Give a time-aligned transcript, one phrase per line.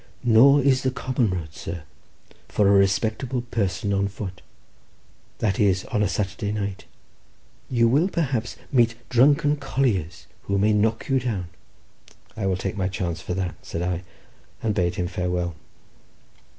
[0.23, 1.83] "Nor is the common road, sir,
[2.49, 4.41] for a respectable person on foot;
[5.37, 6.85] that is, on a Saturday night.
[7.69, 11.49] You will perhaps meet drunken colliers, who may knock you down."
[12.35, 14.01] "I will take my chance for that," said I,
[14.63, 15.53] and bade him farewell.